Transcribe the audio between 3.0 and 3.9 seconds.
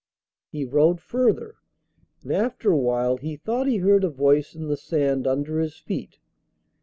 he thought he